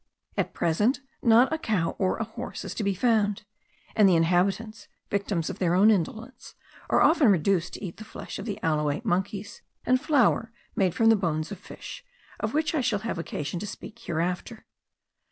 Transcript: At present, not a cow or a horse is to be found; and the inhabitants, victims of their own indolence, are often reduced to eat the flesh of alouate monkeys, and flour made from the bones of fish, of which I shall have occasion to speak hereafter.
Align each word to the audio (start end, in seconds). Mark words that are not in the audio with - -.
At 0.35 0.55
present, 0.55 0.99
not 1.21 1.53
a 1.53 1.59
cow 1.59 1.95
or 1.99 2.17
a 2.17 2.23
horse 2.23 2.65
is 2.65 2.73
to 2.73 2.83
be 2.83 2.95
found; 2.95 3.43
and 3.95 4.09
the 4.09 4.15
inhabitants, 4.15 4.87
victims 5.11 5.47
of 5.47 5.59
their 5.59 5.75
own 5.75 5.91
indolence, 5.91 6.55
are 6.89 7.01
often 7.01 7.29
reduced 7.31 7.73
to 7.75 7.83
eat 7.85 7.97
the 7.97 8.03
flesh 8.03 8.39
of 8.39 8.47
alouate 8.63 9.05
monkeys, 9.05 9.61
and 9.85 10.01
flour 10.01 10.51
made 10.75 10.95
from 10.95 11.09
the 11.09 11.15
bones 11.15 11.51
of 11.51 11.59
fish, 11.59 12.03
of 12.39 12.55
which 12.55 12.73
I 12.73 12.81
shall 12.81 13.01
have 13.05 13.19
occasion 13.19 13.59
to 13.59 13.67
speak 13.67 13.99
hereafter. 13.99 14.65